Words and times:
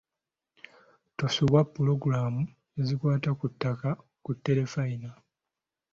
Tosubwa 1.17 1.59
pulogulaamu 1.73 2.43
ezikwata 2.79 3.29
ku 3.39 3.45
ttaka 3.51 3.89
ku 4.23 4.31
Terefayina. 4.43 5.09